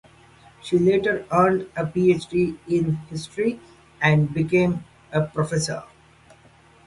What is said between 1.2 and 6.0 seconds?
earned a PhD in history and became a professor.